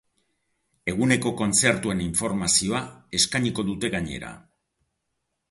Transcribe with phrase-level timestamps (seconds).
[0.93, 2.81] Eguneko kontzertuen informazioa
[3.19, 4.35] eskainiko dute gainera.